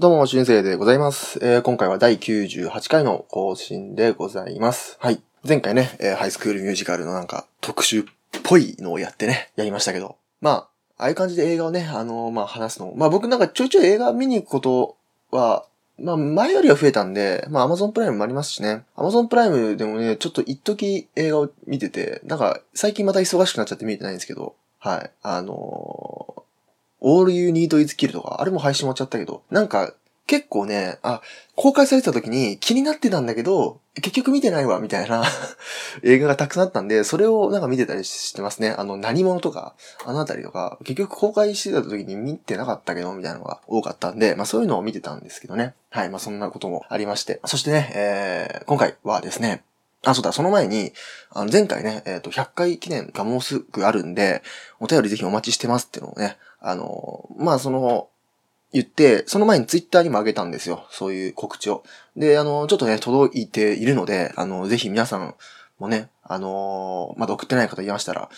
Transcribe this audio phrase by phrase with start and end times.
[0.00, 1.40] どうも、俊生でございます。
[1.42, 4.96] えー今回は第98回の更新でございます。
[5.00, 5.20] はい。
[5.44, 8.04] 前回ね、えーハイスクールミュージカルのなんか特集っ
[8.44, 10.14] ぽいのをやってね、やりましたけど。
[10.40, 10.54] まあ、
[10.98, 12.92] ああいう感じで映画をね、あのーまあ話すの。
[12.94, 14.96] まあ僕なんかちょいちょい映画見に行くこと
[15.32, 15.66] は、
[15.98, 18.84] まあ前よりは増えたんで、まあ Amazon プライムもありますしね。
[18.96, 25.10] Amazon プライムでもね、ちょっと一時映画を見てて、なんか最近また忙しくなっちゃって見えてないんですけど、はい。
[25.24, 26.47] あのー
[27.02, 29.92] All You Need Is Kill とか、あれも配信終わっちゃったけど、なんか、
[30.28, 31.22] 結構ね、あ、
[31.56, 35.24] 公開されてた時に気になってたんだけど、結局見てないわ、みたいな
[36.04, 38.74] 映画がたくさんあったんで、それをなんか見てたりしてますね。
[38.76, 39.74] あの、何者とか、
[40.04, 45.74] あのあたりとか、結局公開してた時に見てなかったけど、みたいなのが多かったんで、まあそういうのを見てたんですけどね。
[45.88, 47.40] はい、まあそんなこともありまして。
[47.46, 49.62] そしてね、えー、今回はですね、
[50.04, 50.92] あ、そうだ、その前に、
[51.30, 54.42] あの、前回ね、えっ、と、100回記念がもうすぐあるんで、
[54.78, 58.08] お便りぜひお待ちしてますっていうのをね、あの、まあ、その、
[58.72, 60.86] 言って、その前にツイッターにもあげたんですよ。
[60.90, 61.84] そういう告知を。
[62.16, 65.34] で、あの、ちょっとね、届いているので、あの、ぜひ皆さん
[65.78, 68.28] もね、あのまだ送ってない方いましたら、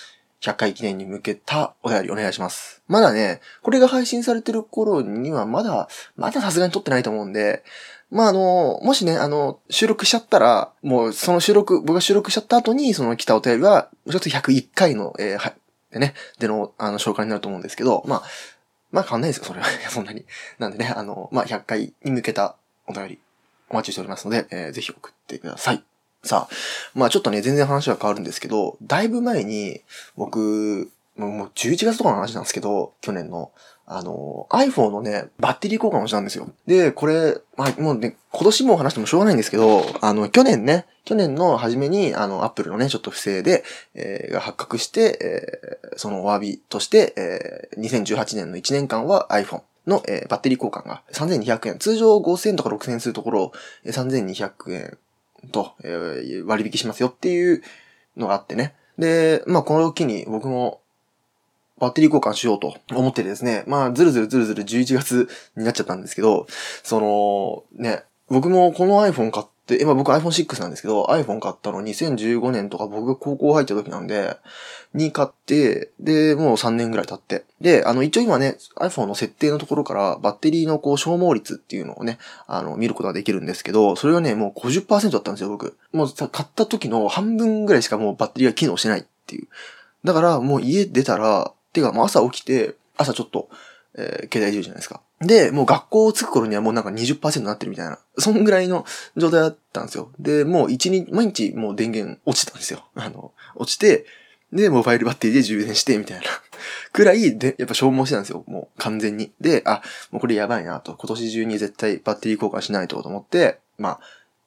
[0.40, 2.82] 100回記念に向けたお便りお願いします。
[2.88, 7.62] まだね、これが配信されてる頃にはまだ、まださすがに撮ってないと思うんで、
[8.10, 15.52] まあ、あの、もしね、あの、収録しちゃったら、もうその収録、僕が収録しちゃった後に、その来たお便りは、ちょっと101回の、えー、
[15.92, 18.22] でね、での、あの、紹介になると思うんですけど、まあ、
[18.92, 19.66] まあ変わんないですよ、それは。
[19.90, 20.24] そんなに。
[20.58, 23.18] なんでね、あの、まあ、100回に向けたお便り、
[23.68, 25.84] お待ちしておりますので、えーぜひ送ってください。
[26.22, 26.54] さあ、
[26.94, 29.80] まあちょっとね、全然話は変わるんですけど、だいぶ前に、
[30.16, 30.90] 僕、
[31.28, 33.52] もう11月とかの話なんですけど、去年の、
[33.86, 36.48] あの、iPhone のね、バッテリー交換をしたんですよ。
[36.66, 51.78] で、これ、まあ、もうね、今年も話してもしょうがないんですけど、あの、去年ね、去年の初めに、あの、Apple のね、ちょっと不正で、えーが発覚して、えーそのお詫びとして、えー2018年の1年間は iPhone の、えーバッテリー交換が3200円。
[51.78, 53.52] 通常5000とか6000円するところを
[53.84, 54.98] えー3200円
[55.50, 57.62] と、えー割引しますよっていう
[58.16, 58.74] のがあってね。
[58.98, 60.79] で、まあ、このを機に僕も
[61.80, 66.46] バッテリー交換しようと思ってですね、まあ、ずるずるずるずる11月になっちゃったんですけど、
[66.82, 74.36] その、ね、僕もこの iPhone 買って、今僕 iPhone6 なんですけど、iPhone 買ったの2015年とか僕が高校入った時なんで、
[74.92, 77.44] に買って、で、もう3年ぐらい経って。
[77.60, 85.76] で、あの、一応今ね、iPhone の設定のところから、バッテリーのこう、消耗率っていうのをね、あの、見ることができるんですけど、それがね、もう50%だったんですよ、僕。
[85.92, 89.48] もう買った時の半分ぐらいしかもうバッテリーが機能してないっていう。
[90.04, 93.48] だから、もう家出たら、ていうか、もう朝起きて、朝ちょっと、
[93.94, 95.00] えー携帯いじるじゃないですか。
[95.20, 97.98] で、もう学校着く頃にはもうなんか20%になってるみたいな。
[98.18, 98.86] そんぐらいの
[99.16, 100.10] 状態だったんですよ。
[100.18, 102.84] で、もう一日、毎日もう電源落ちたんですよ。
[102.94, 104.06] あの、落ちて、
[104.52, 106.24] で、モバイルバッテリーで充電して、みたいな。
[106.92, 108.44] くらいで、やっぱ消耗してたんですよ。
[108.46, 109.32] もう完全に。
[109.40, 110.94] で、あ、もうこれやばいなと。
[110.94, 114.00] 今年中に絶対バッテリー交換しないとと思って、まあ、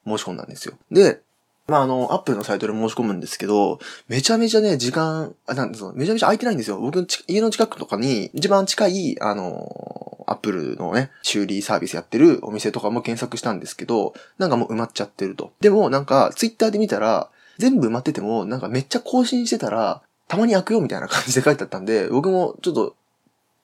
[0.06, 0.74] 申し込んだんですよ。
[0.90, 1.20] で、
[1.66, 6.78] まあ、あの、アップルのサイトで申し込むんですけど、めちゃめちゃね、時間、あ、なんですか、めちゃめちゃ空いてないんですよ。
[6.78, 15.52] 僕の家の近くとかに、一番近い、あの、アップルのね、修理サービスやってるお店とかも検索したんですけど、なんかもう埋まっちゃってると。
[15.60, 22.94] でも、なんか、ツイッターで見たら、全部埋まってても、なんかめっちゃ更新してたら、たまに開くよみたいな感じで書いてあったんで、僕もちょっと、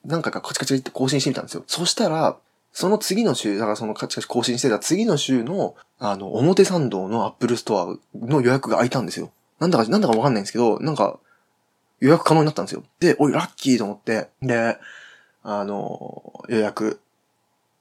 [0.05, 1.63] 何回かカチカチって更新してみたんですよ。
[1.67, 2.37] そしたら、
[2.73, 9.31] その次の週、だからそのカチカチ更新してた次の週の、あの、表参道のアップルストアの予約が空いたんですよ。
[9.59, 11.19] なんだか、なんだかわかんないんですけど、なんか、
[11.99, 12.83] 予約可能になったんですよ。
[12.99, 14.77] で、おい、ラッキーと思って、で、
[15.43, 16.99] あの、予約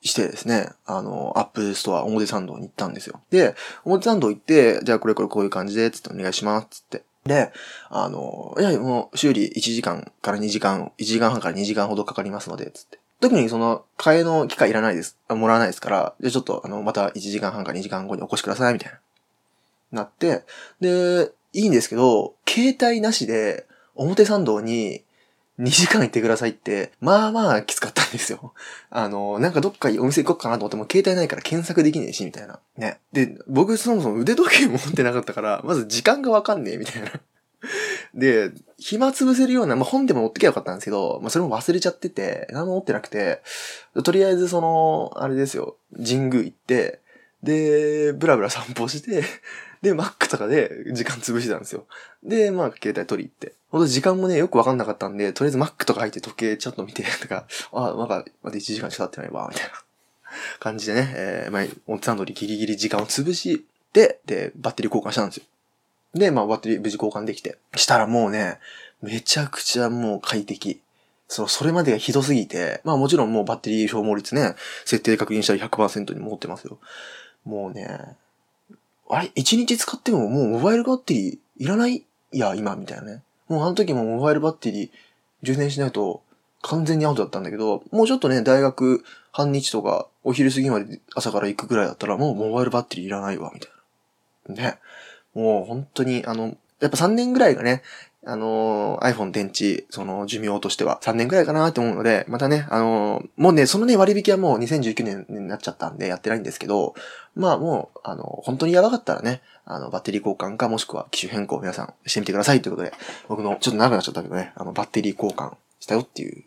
[0.03, 3.21] してですね、あの、アップルストア表参道に行ったんですよ。
[3.31, 7.03] で、表参道行って、じゃあこれこれこういう感じで、つってお願いします、つって。
[7.25, 7.53] で、
[7.91, 13.00] あの、いや、もう修理1時間から2時間、1時間半から2時間ほどかかりますので、つって。
[13.21, 15.19] 特にその、替えの機会いらないです。
[15.29, 18.99] あもらわないですから、じゃちょっと、あの、また1時間半か2時間後にお越しください、みたいな。
[19.93, 20.45] なって、
[20.81, 25.05] で、いいんですけど、携帯なしで、表参道に
[25.61, 28.55] 2時間行ってくださいって、まあまあきつかったんですよ。
[28.91, 32.61] あの、なんかどっかお店行こうかなと思っても携帯ないから検索できねえし、みたいな。
[32.79, 32.99] ね。
[33.13, 37.13] で、僕そもそも腕時計持ってなかったから、まず時間がわかんねえ、みたいな。
[38.15, 43.43] で、暇潰せるような、まあ、本でも持ってきゃよかったんですけど、まあ、それも忘れちゃってて、何も持ってなくて、
[44.05, 47.01] とりあえずその、あれですよ、神宮行って、
[47.43, 49.23] で、ブラブラ散歩して、
[49.83, 51.87] で、マックとかで時間潰してたんですよ。
[52.23, 53.55] で、まあ、携帯取り行って。
[53.71, 59.73] ほんと時間もね、よくわかんなかったんで、とりあえずマックとか入って時計ちょっと見て、とか、あ、まだ、まだ1時間しか経ってないわ、みたいな
[60.59, 65.45] 感じでね、えー、まあ、オンツサンドリギリギリ時間を潰して、で、バッテリー交換したんですよ。
[66.15, 67.59] で、まあ、バッテリー無事交換できて。
[67.77, 68.59] したらもうね、
[69.03, 70.81] めちゃくちゃもう快適。
[71.29, 74.55] その、それまでがひどすぎて、まあもちろんもうバッテリー消耗率ね、
[74.85, 76.79] 設定確認したら100%に持ってますよ。
[77.45, 78.17] もうね、
[79.09, 82.05] あれ ?1 日使ってももうモバイルバッテリーいらない？
[82.33, 83.23] いや、今、みたいなね。
[83.49, 84.91] もうあの時もモバイルバッテリー
[85.43, 86.23] 充電しないと
[86.63, 93.71] 完全にアウトだったんだけど、もうちょっとね、大学半日とかお昼過ぎまで朝から行くぐらいだったらもうモバイルバッテリーいらないわ、みたい
[94.49, 94.71] な。
[94.71, 94.79] ね。
[95.35, 97.83] もう本当に、あの、やっぱ3年ぐらいがね、
[98.27, 106.95] あの、iPhone 電池、その寿命としては3年くらいかなって思うので、またね、あの、もうね、そのね、割引はもう2019年になっちゃったんでやってないんですけど、
[107.35, 112.93] まあもう、あの、本当にやばかったらね、あの、バッテリー交換かもしくは機種変更皆さんしてみてくださいということで、
[113.29, 116.43] 僕のちょっと長くなっちゃったけどね、あの、バッテリー交換したよっていう、っ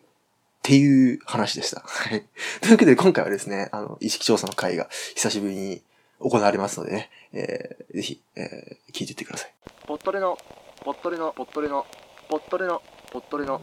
[0.61, 1.81] ていう話でした。
[1.83, 2.23] はい。
[2.61, 5.81] というわけで今回はですね、あの、意識調査の会が久しぶりに
[6.23, 9.53] 行われますのでね、えー、ぜひ、えー、聞いていってください。
[9.85, 10.37] ポットレの、
[10.83, 11.85] ポットレの、ポットレの、
[12.29, 12.81] ポットレの、
[13.11, 13.61] ポットレの、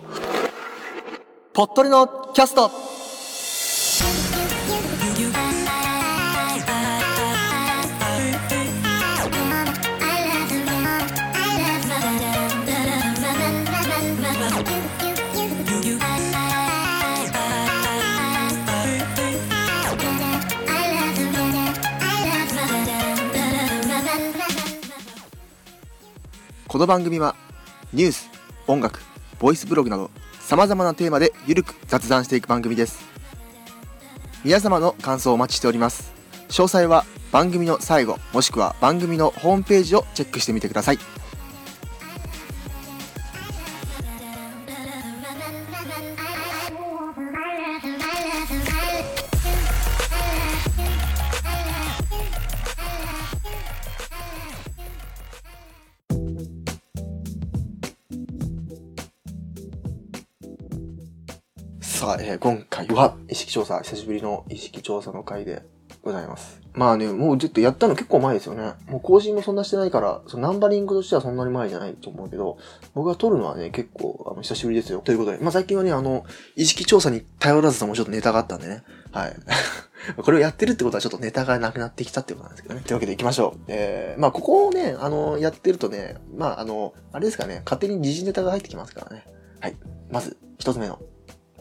[1.54, 2.99] ポットレのキャスト
[26.70, 27.34] この番組は
[27.92, 28.30] ニュース、
[28.68, 29.00] 音楽、
[29.40, 30.08] ボイスブログなど
[30.38, 33.00] 様々なテーマでゆるく雑談していく番組です。
[34.44, 36.12] 皆様の感想をお待ちしております。
[36.48, 40.98] 詳細は番組の最後もしくは番組のホームページをチェックしてみてください。
[62.30, 65.64] えー、今回は意識調査、久しぶりの意識調査の回で
[66.00, 66.60] ございます。
[66.74, 68.74] まあね、もうちょっとやったの結構前ですよね。
[68.86, 72.56] もう更新もそんなしてないから、そのナンバリングとしてはそんなに前じゃないと思うけど、
[72.94, 75.00] 僕が撮るのはね、結構、あの、久しぶりですよ。
[75.00, 76.24] ということで、まあ最近はね、あの、
[76.54, 78.84] 意識調査に頼らずともちょっとネタがあったんでね。
[79.10, 79.36] はい。
[80.22, 82.82] これをやってるってことはちょっとネタがなくなってきたってことなんですけどね。
[82.82, 83.60] というわけで行きましょう。
[83.66, 89.24] えー、まあここをね、あの、やってるとね、まああの、あれですかね、勝手に時事ネタが入ってきますからね。
[89.58, 89.76] はい。
[90.08, 91.00] まず、一つ目の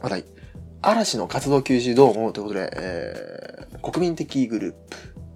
[0.01, 0.38] 話題。
[0.81, 4.79] 嵐の活動休止どう思うということで、えー、国民的グループ、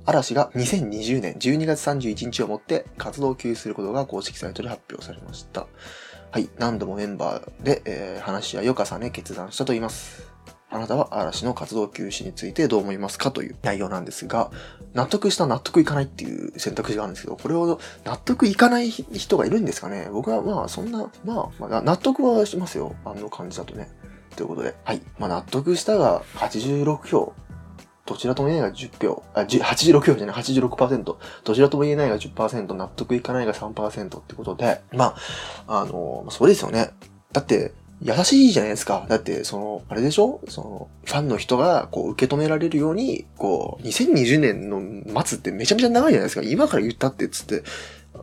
[0.05, 5.67] 嵐が2020年12月31日をもって活動休止することが公式サイトで発表されました。
[6.31, 10.31] はい、何度もメンバーで、えー、話し合いを重ね決断したと言います。
[10.69, 14.49] あなたは嵐の活動休止についてどう思いますかという内容なんですが、
[14.93, 20.09] 納得した納得いかないっていう選択肢があるんですけど、これを納得いかない人がいるんですかね？
[20.11, 22.95] 僕はまあそんな、まあ、まあ、納得はしますよ。
[23.05, 23.91] あの感じだとね。
[24.35, 25.01] ということで、はい。
[25.19, 27.33] まあ、納得したが86票。
[28.05, 29.23] どちらとも言えないが10票。
[29.33, 31.03] あ、86票じゃない、86%。
[31.03, 31.17] ど
[31.55, 35.15] ちらとも言えないが10%、納得いかないが3%ってことで、ま
[35.67, 36.91] あ、あの、そうですよね。
[37.31, 37.71] だって、
[38.01, 39.05] 優しいじゃないですか。
[39.07, 40.41] だって、その、あれでしょ？
[40.49, 46.41] その、ファンの人が、こう、受け止められるように、こう、2020年の末ってめちゃめちゃ長いじゃないですか。
[46.41, 47.63] 今から言ったってつって、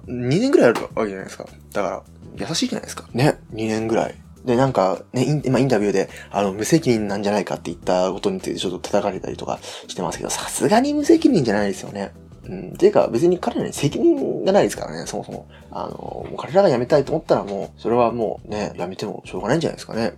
[0.06, 1.46] 2年ぐらいあるわけじゃないですか。
[1.72, 2.04] だか
[2.36, 3.08] ら、優しいじゃないですか。
[3.14, 3.38] ね。
[3.54, 4.14] 2年ぐらい。
[4.44, 12.12] で、なんか、ね、イン,、まあ、インタビューで、あの、無責任なんじゃないかって言ったことについてちょっと叩かれたりとかしてますけど、さすがに無責任じゃないですよね。
[12.44, 12.72] うん。
[12.76, 15.46] ていうか、別に彼らに責任がないですからね、そもそも。
[15.70, 20.14] あの、もう彼らが辞めたいと思ったらもう、それはもうね、辞めてもしょうがないんじゃないですかね。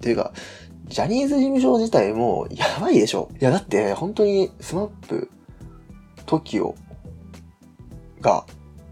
[0.00, 0.32] ていうか、
[0.88, 3.30] ジャニーズ事務所自体もやばいでしょ。
[3.40, 5.30] いや、だって、本当に、 SMAP、
[6.26, 6.74] TOKIO
[8.20, 8.44] が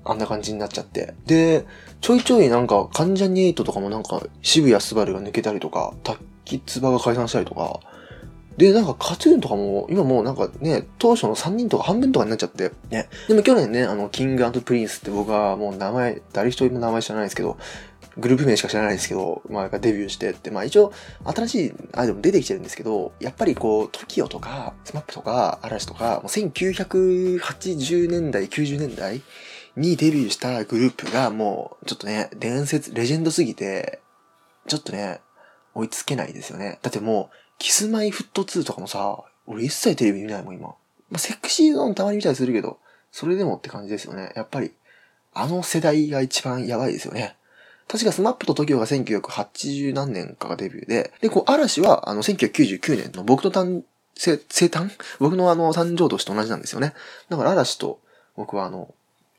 [0.04, 1.14] あんな感じになっちゃって。
[1.26, 1.66] で、
[2.00, 7.80] ちょいちょいなんか、関ジャニエイトとかもなんか、渋谷スバルが抜けたりとか、タキツバが解散したりとか、
[8.56, 13.08] で、なんか、 KAT-TUN とかも、今もうなんかね、当初の3人とか半分とかになっちゃって、ね。
[13.28, 17.56] でも去年ね、あの、 King & Prince って僕はもう名前、誰一人も名前知らないですけど、
[18.18, 20.92] グループ名しか知らないですけど、まあ、デビューしてって、まあ一応、
[21.24, 29.22] 新しいアイドルも出てきてるんですけど、やっぱりこう、TOKIO とか、SMAP とか、嵐とか、もう1980年代、90年代
[29.76, 34.00] にデビューしたグループがもう、ちょっとね、伝説、レジェンドすぎて、
[34.66, 35.20] ちょっとね、
[35.74, 36.78] 追いつけないですよね。
[36.82, 40.68] だってもう、 Kis-My-Ft2とかもさ、俺一切テレビ見ないもん、今。
[40.68, 40.76] ま
[41.16, 42.78] あ、 Sexy Zone たまに見たりするけど、
[43.12, 44.32] それでもって感じですよね。
[44.36, 44.72] やっぱり、
[45.32, 47.36] あの世代が一番やばいですよね。
[47.88, 53.82] 確か SMAP と TOKIO が1980何年かがデビューで、で、こう、嵐は、あの、1999年の僕と誕
[54.14, 54.90] 生、生誕？
[55.18, 56.94] 僕のあの、誕生年と同じなんですよね。
[57.28, 58.00] だから嵐と
[58.36, 58.94] 僕はあの、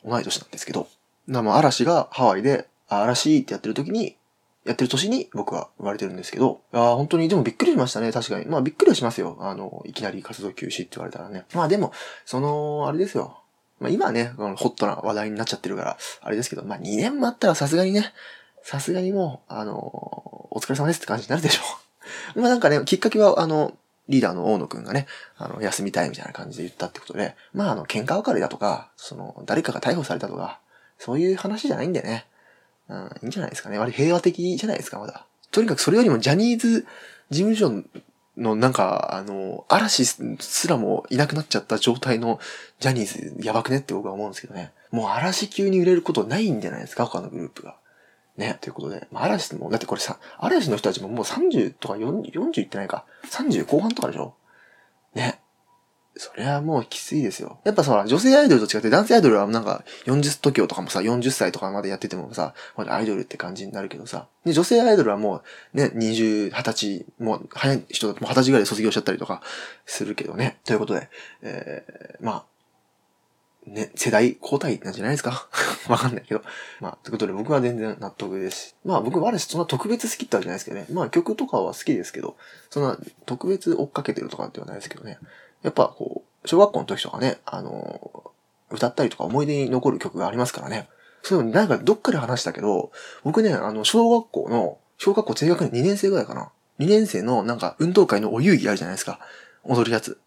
[0.06, 0.88] 同い年なんですけど、
[1.28, 4.18] なも嵐がハワイで、嵐ってやってる時に、
[4.66, 8.46] やってる年に僕は生まれてるんですけど、あ本当にでもびっくりしましたね、確かに。
[8.46, 9.38] まあびっくりはしますよ。
[9.40, 11.46] あの、いきなり活動休止って言われたらね。
[11.54, 11.92] まあでも、
[12.26, 13.42] その、あれですよ。
[13.80, 18.14] まあ今はね、ホットな話題になっちゃってるから、あれですけど、まあ2年もあったらさすがにね、
[18.62, 19.74] さすがにもう、あの、
[20.52, 21.62] お疲れ様ですって感じになるでしょ
[22.36, 22.42] う。
[22.42, 23.74] まあなんかね、きっかけは、あの、
[24.10, 30.60] リーダーの大野くんがね、あの、休みたいみたいな感じで言ったってことで、まああの、喧嘩別れだとか、その、誰かが逮捕されたとか、
[30.98, 32.26] そういう話じゃないんでね。
[32.90, 33.78] うん、いいんじゃないですかね。
[33.78, 35.26] 割平和的じゃないですか、まだ。
[35.52, 36.86] とにかくそれよりもジャニーズ
[37.30, 37.84] 事務所
[38.38, 42.40] のなんか、あの、嵐すらもいなくなっちゃった状態の
[42.80, 44.72] ジャニーズやばくねって僕は思うんですけどね。
[44.92, 47.76] もう嵐級に売れることないんじゃないですか、他のグループが。
[48.42, 49.08] ね、ということで。
[49.12, 53.06] まあ、嵐も、だってこれさ、嵐の人たちももう30とか40、いってないか。
[53.26, 54.34] 30後半とかでしょ
[55.14, 55.40] ね。
[56.18, 57.60] それはもうきついですよ。
[57.64, 64.28] やっぱさ、女性アイドルと違って男性アイドルはなんか40時とかもさ、40歳とかまでやっててもさ、まだアイドルって感じになるけどさ。
[64.44, 65.42] で、女性アイドルはも
[65.74, 69.42] うね、20、20歳、もう早い人だともう20歳ぐらいで卒業しちゃったりとか
[69.86, 70.60] するけどね。
[70.66, 71.10] ということで、
[71.44, 72.46] えー、まあ、
[73.68, 75.48] ね、世代交代なんじゃないですか？
[75.88, 76.42] わかんないけど。
[76.80, 78.76] まあ、ということで僕は全然納得ですし。
[78.84, 80.88] まあ僕はそんな特別好きってわけじゃないですけどね。
[80.92, 82.36] まあ曲とかは好きですけど、
[82.70, 85.20] そんな特別追っかけてるとかってはないですけどね。
[85.62, 90.90] やっぱこう、小学校の時とかね、あのー、歌ったりとか思い出に残る曲がありますからね。
[91.22, 92.92] そういうのなんかどっかで話したけど、
[93.24, 96.52] 僕ね、あの、小学校の、小学校低学年2年生ぐらいかな。
[96.80, 99.20] 2年生のなんか運動会のお遊戯あるじゃないですか。
[99.64, 100.20] 踊るやつ。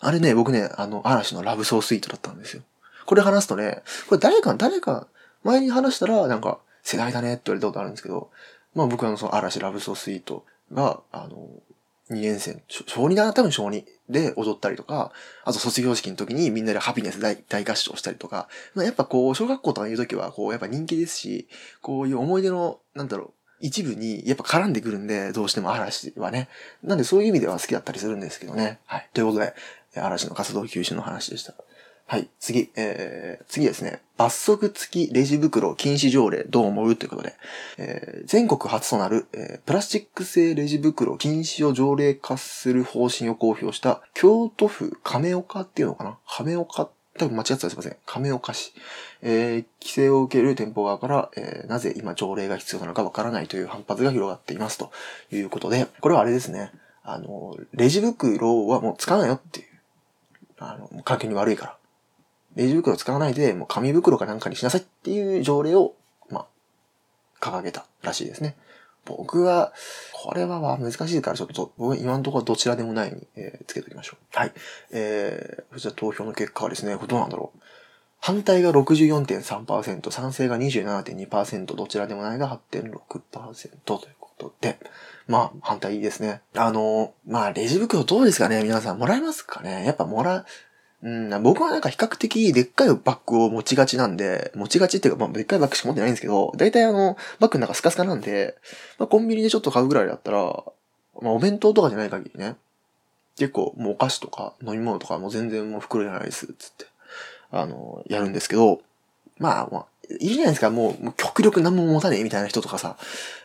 [0.00, 2.62] あれね、僕ね、あの、嵐のラブソースイートだったんですよ。
[3.06, 5.06] これ話すとね、これ誰か、誰か、
[5.42, 8.30] 前に話したら、なんか、世代だねって言われたことあるんですけど、
[8.74, 11.48] まあ僕は、その嵐ラブソースイートが、あの、
[12.10, 15.12] 2年生、小2だな、多分小2で踊ったりとか、
[15.44, 21.48] あと卒業式の時にみんなでハピネス大大合唱したりとか、まあ、やっぱこう、小学校とかいう時は、こう、やっぱ人気ですし、
[21.80, 23.30] こういう思い出の、なんだろう、
[23.60, 26.48] 一部にやっぱ絡んでくるんで、どうしても嵐はね。
[26.82, 28.80] なんでそういう意味では好きだったりするんですけどね。
[28.86, 29.08] はい。
[29.12, 29.54] ということで、
[29.96, 31.54] 嵐の活動休止の話でした。
[32.06, 34.00] はい、次、えー、次ですね。
[34.16, 36.96] 罰則付きレジ袋禁止条例どう思う？
[36.96, 37.34] ということで、
[37.78, 46.18] えー、全国初となる、えー、プラスチック製レジ袋禁止を条例化する方針を公表した京都府亀岡っていうのかな？
[46.28, 47.96] 亀岡多分間違ってたらすいません。
[48.06, 48.72] 亀岡市。
[49.22, 54.90] えー、規制を受ける店舗側から、えー、なぜ今条例が必要なのかわからないという反発が広がっていますと
[55.30, 56.72] いうことで、これはあれですね。
[57.04, 59.66] あの、レジ袋はもう使わないよっていう。
[60.60, 61.76] あの、環境に悪いから。
[62.56, 65.94] レジ袋使わないで、もう紙袋かなんかにしなさいっていう条例を、
[66.28, 66.46] まあ、
[67.40, 68.56] 掲げたらしいですね。
[69.04, 69.72] 僕は、
[70.12, 74.38] これは難しいからちょっと、僕今のところどちらでもないに、えー、つけておきましょう。
[74.38, 74.52] はい。
[74.92, 77.60] えー、そしたら投票の結果はですね、どうなんだろう。
[78.20, 84.78] 反対が64.3%、賛成が27.2%、どちらでもないが8.6%ということで、
[85.26, 86.40] まあ、反対ですね。
[86.56, 88.62] あの、まあ、レジ袋どうですかね？
[88.62, 89.84] 皆さんもらえますかね？
[89.84, 90.44] やっぱもら、
[91.02, 98.56] うん、僕はなんか比較的でっかいバッグを持ちがちなんで、持ちがちっていうか、まあ、でっかいバッグしか持ってないんですけど、だいたいあの、バッグの中スカスカなんで、
[98.98, 100.38] まあ、コンビニでちょっと買うぐらいだったら、
[101.22, 102.56] まあ、お弁当とかじゃない限りね、
[103.38, 106.86] 結構もうお菓子とか飲み物とかも全然もう袋じゃないです、つって、
[107.50, 108.82] あの、やるんですけど、
[109.38, 109.86] まあ、まあ、
[110.18, 112.96] いるじゃないですか、もう、もう極力何も持たねえみたいな人とかさ、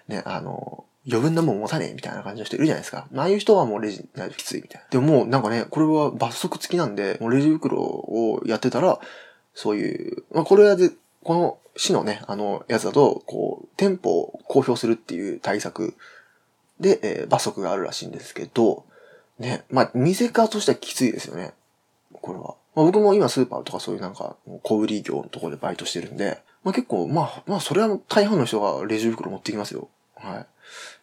[0.08, 3.08] ね、あの、余分なもん持たねえみたいな感じの人いるじゃないですか。
[3.16, 4.88] ああいう人はもうレジないときついみたいな。
[4.90, 9.00] でももうなんかね、これは罰則付きなんで、もうレジ袋をやってたら、
[9.54, 10.92] そういう、まあこれはで、
[11.24, 15.96] この市のね、あの、やつだと、こう、店舗を公表するっていう対策
[16.80, 18.86] で、えー、罰則があるらしいんですけど、
[19.40, 21.54] ね、まあ、店側としてはきついですよね。
[22.14, 22.56] これは。
[22.76, 29.88] まあ、僕も今スーパーとかそういうなんか、小売業のところでバイトしてるんで、まあ結構、まあ、まあそれは大半の人がレジ袋持ってきますよ。
[30.16, 30.46] はい。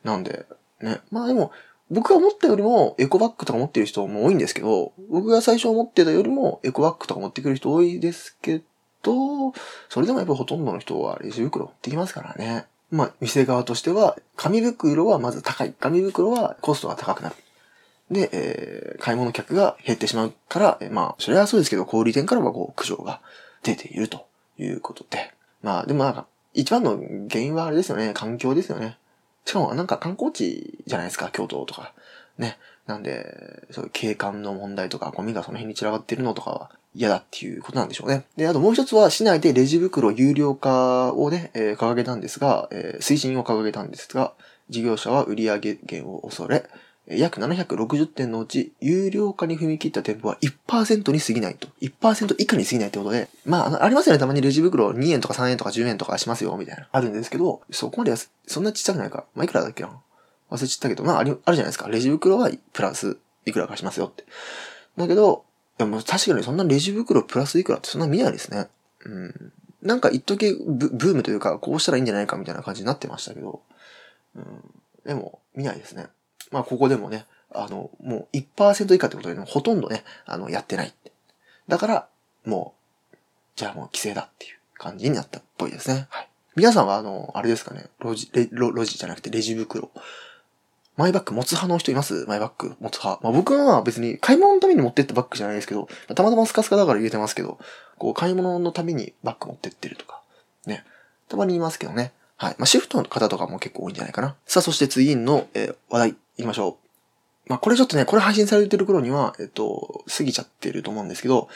[0.05, 0.45] なんで、
[0.83, 1.01] ね。
[1.11, 1.53] まあでも、
[1.91, 8.63] 僕が思ったよりもエコバッグとか持ってる人も多いんですけど、僕が最初思ってたよりもエコバッグとか持ってくる人多いですけ
[9.03, 9.53] ど、
[9.89, 12.67] それでもやっぱほとんどの人はレジ袋持ってきますからね。
[12.91, 15.73] まあ、店側としては、紙袋はまず高い。
[15.79, 17.37] 紙袋はコストが高くなる。
[18.11, 23.21] で、えー、買い物客が減ってしまうから、えー、まあ、それはそうですけど、小売店からはこう、苦情が
[23.63, 24.27] 出ていると
[24.59, 25.33] いうことで。
[25.63, 26.99] まあ、でもなんか、一番の
[27.31, 28.13] 原因はあれですよね。
[28.15, 28.99] 環境ですよね。
[29.45, 31.93] しかもなんか観光地じゃないですか、京都とか。
[32.39, 32.59] ね。
[32.87, 38.25] なんで、そういう景観の問題とか、ゴミがその辺に散らばってるのとかは嫌だっていうことなんでしょうね。
[38.37, 44.33] で、あともう一つは市内でレジ袋有料化をね、えー、掲げたんですが、えー、推進を掲げたんですが、
[44.69, 46.69] 事業者は売上減を恐れ、
[47.09, 51.69] 約760店のうち、有料化に踏み切った店舗は1%に過ぎないと。
[51.81, 54.21] 1%以下に過ぎないってことで、まあ、あ、りますよね。
[54.21, 56.89] たまにレジ袋2円とか3円とか10円とかしますよ、みたいな。
[56.93, 58.15] あるんですけど、そこまで
[58.47, 59.25] そんなちっちゃくないか。
[59.35, 59.91] まあ、いくらだっけな？
[60.51, 61.89] 忘れちゃったけど、まあ、あり、あるじゃないですか。
[61.89, 64.25] レジ袋はプラスいくらかしますよって。
[64.97, 65.45] だけど、
[65.79, 68.69] でも確かにそんなレジ袋プラスいくらってそんな見ないですね。
[69.05, 69.53] うん。
[69.83, 73.63] なんか一時ブブームというか、こうしたらいいんじゃないかみたいな感じになってましたけど、
[74.37, 74.45] うん。
[75.05, 76.07] でも、見ないですね。
[76.53, 81.13] まあ、ここでもね、あの、もう1%以下ってことで、ね、ほとんどね、あの、やってないって。
[81.69, 82.09] だから、
[82.45, 82.75] も
[83.13, 83.17] う、
[83.57, 86.07] じゃあもう規制だっていう感じになったっぽいですね。
[86.11, 86.29] はい。
[86.55, 89.91] 皆さんは、あの、あれですかね、ロジ、レロロジじゃなくてレジ袋。
[90.97, 92.27] マイバッグ持つ派の人います？
[92.27, 93.23] マイバッグ持つ派。
[93.23, 97.59] まあ僕は別に買い物のために持ってってバッグじゃないですけど、たまたまスカスカだから入れてますけど、
[97.97, 100.21] こう買い物のためにバッグ持ってってるとか、
[100.67, 100.85] ね。
[101.29, 102.13] たまにいますけどね。
[102.37, 102.57] はい。
[102.59, 104.37] まあシフトの方とかも結構多いんじゃないかな。
[104.45, 106.79] さあそして次の、えー話題きましょ
[107.47, 107.51] う。
[107.51, 111.49] まあこれちょっとね、これ配信されてる頃には、えっと、過ぎちゃってると思うんですけど、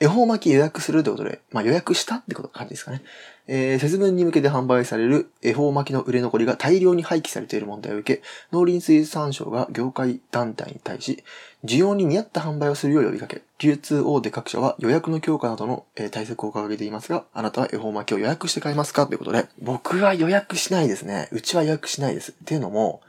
[0.00, 3.02] 恵方巻き予約するということで、まあ予約したってこと感じですかね。
[3.46, 8.22] えー、節分に向けて販売される恵方巻きの売れ残りが大量に廃棄されている問題を受け、
[8.52, 11.22] 農林水産省が業界団体に対し、
[11.64, 21.28] 需要に見合った販売をするよう呼びかけ、流通大手各社は予約の強化などの、えー対策を掲げていますが、あなたは恵方巻きを予約して買いますかということで、僕は予約しないですね。
[21.30, 22.32] うちは予約しないです。
[22.32, 23.02] っていうのも、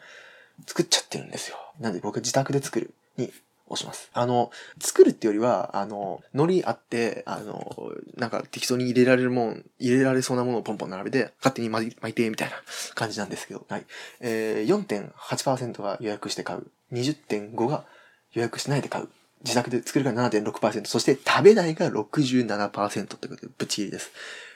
[0.65, 1.57] 作っちゃってるんですよ。
[1.79, 3.31] なんで僕自宅で作るに
[3.67, 4.09] 押します。
[4.13, 12.55] あの、作るってよりは、あの、海苔あって、あの、なんか適当に入れられるもん、入れられそうなものをポンポン並べて、勝手に巻いて、みたいな
[12.93, 13.85] 感じなんですけど、はい。
[14.19, 16.67] えー、4.8%が予約して買う。
[16.93, 17.85] 20.5が
[18.33, 19.09] 予約しないで買う。
[19.43, 24.11] 自宅で作るが7.6%、そして食べないが67%ってことで、ぶっちぎりです。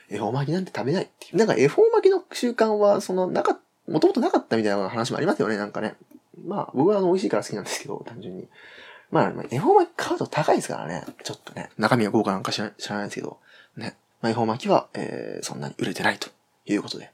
[0.09, 1.37] 恵方巻きなんて食べないっていう。
[1.37, 5.95] なんか恵方巻きの習慣は、その、なかったもともとなかったみたいな話もありますよね、なんかね。
[6.45, 8.47] まあ、僕はあの、美味しいから好きなんですけど、単純に。
[9.11, 11.03] まあ、まあ恵方巻き買うと高いですからね。
[11.23, 11.69] ちょっとね。
[11.77, 13.39] 中身が豪華なんか知らないですけど。
[13.75, 13.95] ね。
[14.21, 16.29] まあ、恵方巻きは、えー、そんなに売れてないと
[16.65, 17.11] いうことで。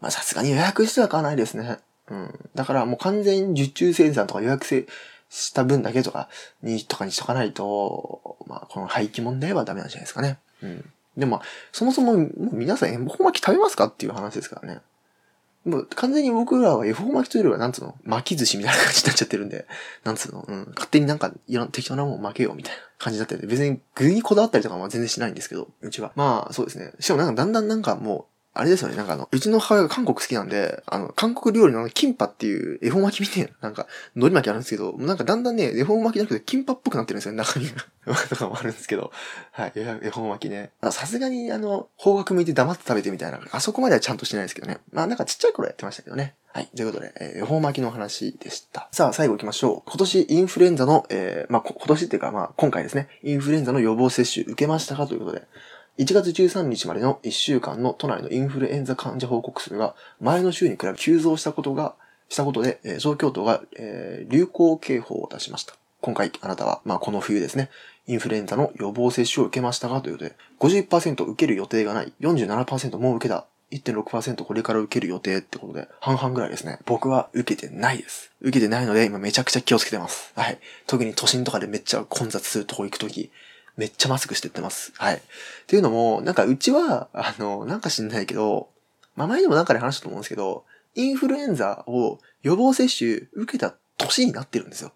[0.00, 1.78] まあ、さすがに予約しては買わないですね。
[2.08, 2.50] うん。
[2.54, 4.86] だからもう完全に受注生産とか予約せ
[5.28, 6.28] した分だけとか
[6.62, 10.38] に、とかにしとかないと、まあ、この廃棄問題はダメなんじゃないですかね。
[10.62, 10.90] うん。
[11.16, 11.40] でも、
[11.72, 14.80] そもそも、もう皆さん恵方巻き食べますかっていう話ですからね。
[15.66, 19.66] もう完全に僕らは恵方巻きというよりは、なんつうの、巻き寿司みたいな感じになっちゃってるんで、
[20.04, 26.12] なんつうの、うん、勝手になんか、いろんな適当なもん巻けよみたいな感じになってて、別に具にこだわったりとかは全然しないんですけど、うちは。
[26.14, 26.92] まあ、そうですね。
[27.00, 28.24] しかもなんかだんだんなんかもう、
[28.58, 37.74] あれですよね、なんかあの、うちの母親が韓国好きなんで、あの、韓国料理のあのキンパっていう恵方巻きみたいな、なんか、海苔巻きあるんですけど、なんかだんだんね、恵方巻きじゃなくてキンパっぽくなってるんですよ、中身が。
[38.30, 39.10] とかもあるんですけど、
[39.50, 40.70] はい、恵方巻きね。
[40.90, 44.78] さすがにあの、方角向いて黙って食べてみたいな、あそこまではちゃんとしてないですけどね。
[44.92, 46.34] まあなんかちっちゃい頃やってましたけどね。
[46.52, 46.68] はい。
[46.74, 48.88] ということで、えー恵方巻きの話でした。
[48.92, 49.90] さあ、最後行きましょう。
[49.90, 55.06] 今年インフルエンザの、えーまあ、今年っていうか、まあ、今回ですね、インフルエンザの予防接種受けましたか？
[55.06, 55.42] ということで、
[55.98, 61.94] 1月13日までの1週間の都内のインフルエンザ患者報告数が前の週に比べ急増したことが、
[62.28, 65.74] したことで、東京都が、えー流行警報を出しました。
[66.00, 67.70] 今回あなたは、まあこの冬ですね、
[68.06, 76.78] インフルエンザの予防接種を受けましたかということで、50%受ける予定がない、47%もう受けた、1.6%これから受ける予定ってことで、半々ぐらいですね。
[76.84, 78.32] 僕は受けてないです。
[78.40, 80.32] 受けてないので、今めちゃくちゃ気をつけてます。
[80.36, 80.58] はい。
[80.86, 83.30] 特に都心とかでめっちゃ混雑するとこ行くとき、
[83.76, 84.92] めっちゃマスクしてってます。
[84.96, 85.16] はい。
[85.16, 85.20] っ
[85.66, 88.68] ていうのも、なんかうちは、あの、なんか知んないけど、
[89.16, 94.92] まあ前にもなんかで話したと思うんですけど、インフルエンザを予防接種受けた年になってるんですよ。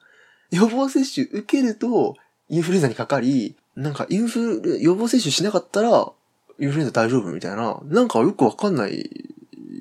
[0.51, 2.16] 予防接種受けると、
[2.49, 6.11] インフルエンザにかかり、なんかインフル、予防接種しなかったら、
[6.59, 9.09] インフルエンザ大丈夫みたいな、なんかよくわかんない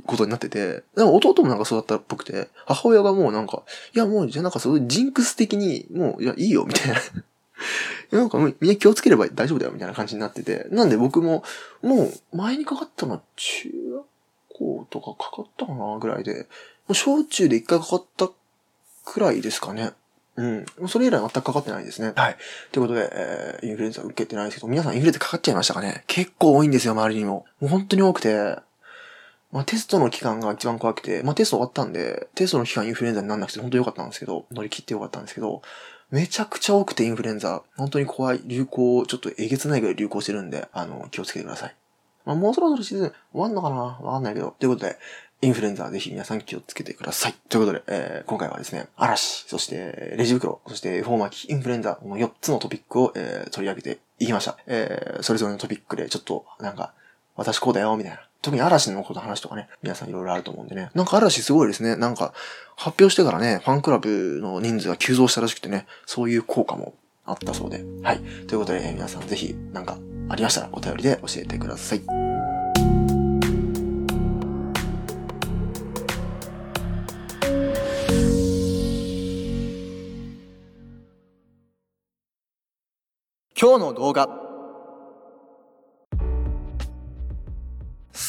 [0.05, 3.63] ことになってて、でも弟もなんかそうだったっぽくて、母親がもうなんか、
[3.95, 6.95] いやもう、じゃあなんかそういうジンクス的に、もう、いや、いいよ、みたいな。
[8.11, 10.67] なんかもうみんな気をつければ大丈夫だよ、みたいな感じになってて。
[10.71, 11.43] なんで僕も、
[11.81, 14.05] もう、前にかかったのは中学
[14.57, 16.47] 校とかかかったかな、ぐらいで。
[16.87, 18.29] もう小中で一回かかった
[19.05, 19.91] くらいですかね。
[20.35, 20.65] うん。
[20.87, 22.13] それ以来全くかかってないですね。
[22.15, 22.37] はい。
[22.71, 26.03] ということで、えー、インフルエンザ受けてないですけど、皆さんインフルエンザかかっちゃいましたかね？
[26.07, 27.45] 結構多いんですよ、周りにも。
[27.59, 28.57] もう本当に多くて、
[29.51, 35.61] まあテストの期間が一番怖くて、まあテスト終わったんで、テストの期間インフルエンザにならなくて本当に良かったんですけど、乗り切って良かったんですけど、
[36.11, 41.75] めちゃくちゃ多くてインフルエンザ、本当に怖い、流行、ちょっとえげつないぐらい流行してるんで、あの、気をつけてください。
[42.25, 43.75] まあもうそろそろシーズン終わんのかな？
[43.75, 44.55] わかんないけど。
[44.59, 44.97] ということで、
[45.41, 47.35] インフルエンザぜひ皆さん気をつけてください。
[47.47, 54.57] ということで、えー今回はですね、嵐、そしてレジ袋、そして恵方巻き、インフルエンザこの4つのトピックを、えー取り上げていきました。
[54.67, 56.93] えーそれぞれのトピックでちょっとなんか、
[57.35, 60.91] 私こうだよ、みたいな特に嵐のこと話とかね、皆さんいろいろあると思うんでね。
[60.93, 61.95] なんか嵐すごいですね。
[61.95, 62.33] なんか、
[62.79, 66.93] 発表してからね、ファンクラブの人数が急増したらしくてね、そういう効果も
[67.25, 67.83] あったそうで。
[68.03, 68.19] はい。
[68.47, 69.97] ということで、皆さんぜひ、なんか、
[70.29, 72.01] ありましたらお便りで教えてください。
[83.61, 84.48] 今日の動画。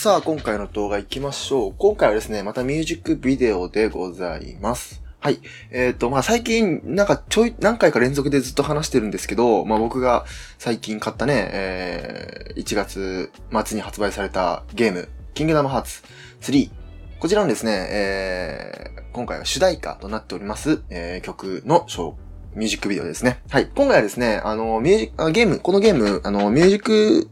[0.01, 1.75] さあ、今回の動画行きましょう。
[1.77, 5.03] 今回はですね、またミュージックビデオでございます。
[5.21, 5.41] はい。
[5.71, 10.25] えっ、と、まあ、最近、なんかちょい、何回か連続でずっと話してるんですけど、まあ、僕が
[10.57, 13.31] 最近買ったね、えー、1月
[13.67, 16.03] 末に発売されたゲーム、キングダムハーツ
[16.41, 16.71] 3。
[17.19, 22.15] こちらのですね、えー、今回は主題歌となっております、えー、曲の紹
[22.55, 23.43] ミュージックビデオですね。
[23.51, 23.67] はい。
[23.75, 27.31] 今回はですね、あの、ミュージック、ゲーム、このゲーム、あの、ミュージック、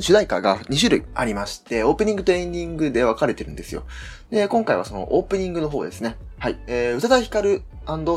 [0.00, 3.84] 主題歌が2種類ありまして、オープニングとエンディングで分かれてるんですよ。
[4.30, 6.16] で、今回はそのオープニングの方ですね。
[6.38, 6.58] はい。
[6.66, 7.62] えー、宇多田ヒカル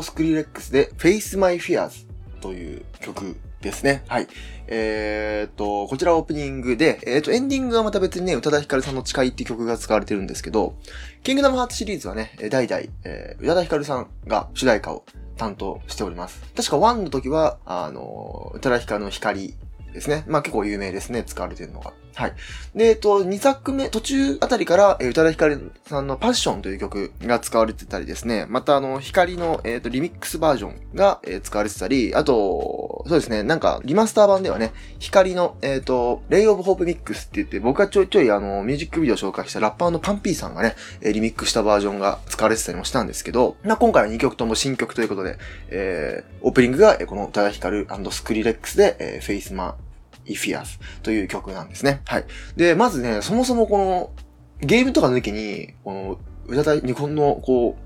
[0.02, 2.06] スクリレックスで Face My Fears
[2.40, 4.04] という曲ですね。
[4.08, 4.28] はい。
[4.66, 10.76] えーと、こちらオープニングで、えーっと、エンディングはまた別にね、宇多田ヒカルさんの誓いっていう曲が使われてるんですけど、
[11.22, 15.04] キングダムハーツシリーズはね、代々、えー宇多田ヒカルさんが主題歌を
[15.36, 16.42] 担当しております。
[16.54, 19.54] 確か1の時は、あの、宇多田ヒカルの光
[19.98, 20.24] ですね。
[20.26, 21.92] まあ結構有名ですね、使われてるのが。
[22.14, 22.32] はい。
[22.74, 28.46] で、えっと、2作目、途中あたりから、えー宇多田ヒカルさんのパッションという曲が使われてたりですね。
[28.48, 52.00] またあの、光の、えっと、リミックスバージョンが、えー使われてたり、あと、そうですね、なんか、リマスター版ではね、光の、えっと、レイオブホープミックスって言って、僕がちょいちょいあの、ミュージックビデオを紹介したラッパーのパンピーさんがね、えリミックスしたバージョンが使われてたりもしたんですけど、まあ、今回は2曲とも新曲ということで、えー、オープニングが、えこの宇多田ヒカルスクリレックスで、え、 Face My Fears という曲なんですね。
[52.06, 52.24] はい。
[52.56, 54.10] で、まずね、そもそもこの、
[54.60, 57.76] ゲームとか抜きに、この、宇多田、日本の、こ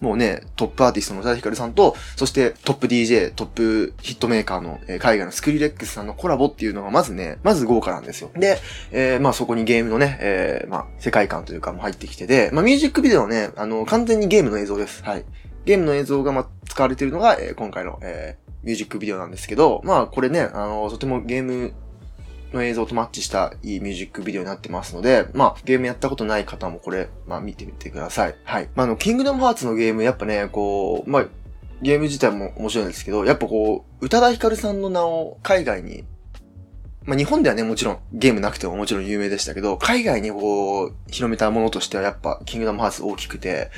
[0.00, 8.30] う、もうね、トップアーティストの宇多田ヒカルさんと、そしてトップ DJ、トップヒットメーカーの、えー海外のスクリレックスさんのコラボっていうのがまずね、まず豪華なんですよ。
[8.34, 8.58] で、
[8.92, 15.04] えーまあそこにゲームのね、えーまあ世界観というかも入ってきてで、まあミュージックビデオね、あの、完全にゲームの映像です。
[15.04, 15.24] はい。
[15.66, 21.72] ゲームの映像がまあ使われているのが、えー今回の、えーミュージックビデオなんですけど、まあこれね、あの、とてもゲーム
[22.52, 28.34] の映像とマッチしたいいミュージックビデオになってますので、まあ、ゲームやったことない方もこれ、まあ見てみてください。
[28.44, 28.68] はい。
[28.74, 31.26] まあ、あの、キングダムハーツのゲーム、やっぱね、こう、まあ、
[31.82, 36.04] ゲーム自体も面白いんですけど、やっぱこう、宇多田ヒカルさんの名を海外に、
[37.04, 43.70] まあ日本ではね、もちろんゲームなくてももちろん有名でしたけど、海外にこう、広めたものとしてはやっぱ、キングダムハーツ大きくて、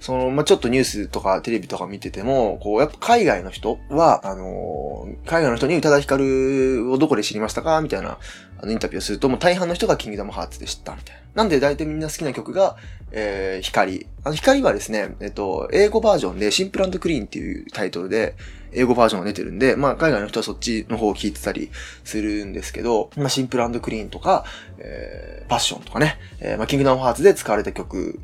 [0.00, 8.18] その、まあ、ちょっとニュースとかテレビとか見てても、こう、やっぱ海外の人は、あのー海外の人に宇多田ヒカルをどこで知りましたかみたいな、
[8.58, 11.22] あの、インタビューをすると、もう大半の人がキングダムハーツで知った、みたいな。
[11.34, 12.76] なんで大体みんな好きな曲が、
[13.12, 14.06] えー、光。
[14.24, 18.36] あの、光はですね、えっと、英語バージョンで、シンプルクリーンっていうタイトルで、
[18.72, 21.70] 英語バージョンが出てるんで、まあ、海外の人はそっちの方を聞いてたり
[22.04, 24.44] するんですけど、まあ、シンプルクリーンとか、
[24.78, 28.20] えー、パッションとかね、えー、まあ、キングダムハーツで使われた曲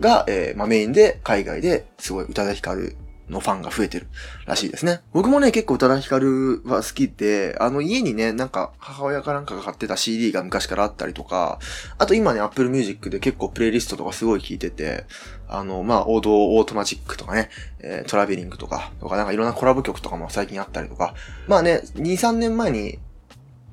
[0.00, 2.96] が、えーまあ、メインで海外ですごい宇多田ヒカル
[3.28, 4.06] のファンが増えてる
[4.46, 5.00] らしいですね。
[5.12, 11.58] 僕もね、結構宇多田ヒカルは好きで、あの家にね、なんか母親かなんかが買ってた CD が昔からあったりとか、
[11.98, 15.04] あと今ね、Apple Music で結構プレイリストとかすごい聴いてて、
[15.48, 17.48] あの、まあ、王道オートマチックとかね、
[17.80, 21.14] えートラベリングとか、とかなんかいろんなコラボ曲とかも最近あったりとか、
[21.48, 22.98] まあね、2、3年前に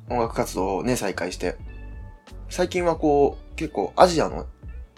[0.09, 1.57] 音楽活動をね、再開して、
[2.49, 4.45] 最近はこう、結構アジアの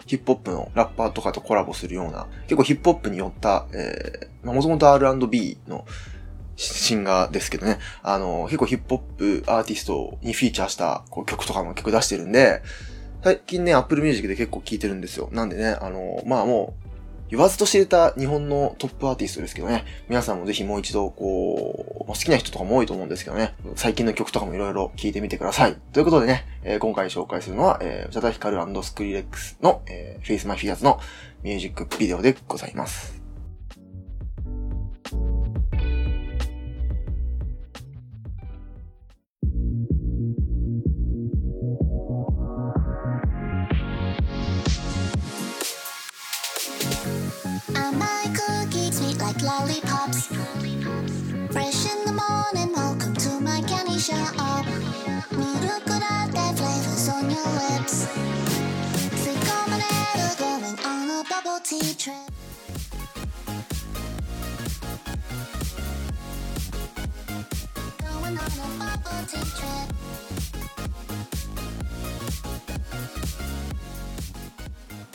[0.06, 5.84] ヒップホップのラッパーとかとコラボするような、結構ヒップホップによった、えー、まあ、もともと R&B の
[6.56, 12.62] シンガーですけどね、あの、結構ヒップホップアーティストにフィーチャーしたこう曲とかも結構出してるんで、
[13.22, 15.30] 最近ね、Apple Music で結構聴いてるんですよ。
[15.32, 16.93] なんでね、あの、まあもう、
[17.30, 25.76] 言わずと知れた日本のトップアーティストですけどね、皆さんもぜひもう一度、こう、好きな人とかも多いと思うんですけどね、最近の曲とかもいろいろ聴いてみてください。
[25.92, 31.00] ということでね、えー今回紹介するのは、えー、宇多田ヒカルスクリレックスの、えー、Face My Fears の
[31.42, 33.23] ミュージックビデオでございます。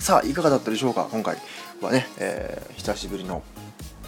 [0.09, 1.07] さあ、いかがだったでしょうか？
[1.11, 1.37] 今回
[1.81, 3.43] はね、えー久しぶりの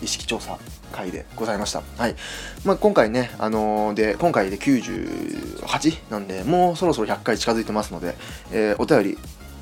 [0.01, 0.57] 意識調査
[0.91, 1.83] 会でございました。
[1.95, 2.15] はい。
[2.65, 8.15] まあ、今回ね、あのーで、今回で98なんで、もうそろそろ100回近づいてますので、
[8.51, 9.19] えーお便り、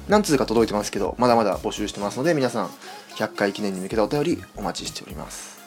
[0.07, 2.69] 何通か届いてますけど、まだまだ募集してますので、皆さん、
[3.17, 5.59] 100回記念に向けたお便りお待ちしております。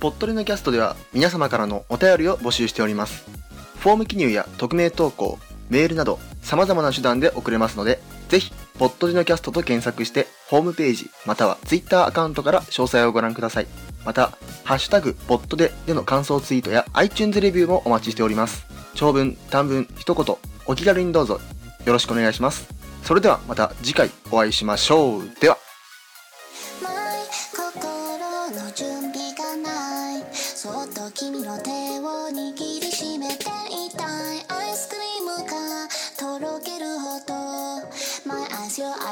[0.00, 3.24] ぽっとりのキャストでは皆様からのお便りを募集しております。
[3.78, 5.38] フォーム記入や匿名投稿、
[5.70, 8.02] メールなど様々な手段で送れますので、
[8.32, 13.66] ぜひ、ぽっとりのキャストと検索して、ホームページ、または Twitter アカウントから詳細をご覧ください。
[14.06, 14.32] また、
[14.64, 18.64] ハッシュタグ、ポットででの感想ツイートや iTunes レビューもお待ちしております。
[18.94, 21.40] 長文、短文、一言、お気軽にどうぞ
[21.84, 22.66] よろしくお願いします。
[23.02, 25.28] それではまた次回お会いしましょう。
[25.38, 25.58] では。
[27.54, 31.68] 心の準備がないそっと君の手
[31.98, 32.71] を握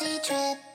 [0.00, 0.69] trip